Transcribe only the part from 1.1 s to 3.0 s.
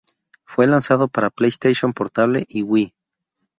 PlayStation Portable y Wii.